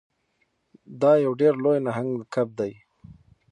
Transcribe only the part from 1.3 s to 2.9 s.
ډیر لوی نهنګ کب دی.